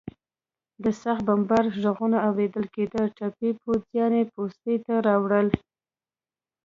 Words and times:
د 0.83 0.85
سخت 1.01 1.21
بمبار 1.27 1.63
غږونه 1.81 2.17
اورېدل 2.27 2.65
کېدل، 2.75 3.05
ټپي 3.17 3.49
پوځیان 3.63 4.11
یې 4.19 4.23
پوستې 4.33 4.75
ته 4.85 4.93
راوړل. 5.07 5.47